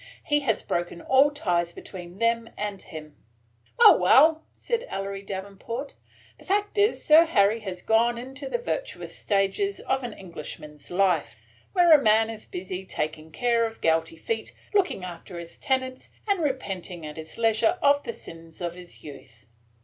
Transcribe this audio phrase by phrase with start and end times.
[0.23, 3.15] "He has broken all ties between them and him."
[3.77, 5.93] "Well, well!" said Ellery Davenport,
[6.39, 11.37] "the fact is Sir Harry had gone into the virtuous stage of an Englishman's life,
[11.73, 16.41] where a man is busy taking care of gouty feet, looking after his tenants, and
[16.43, 19.45] repenting at his leisure of the sins of his youth.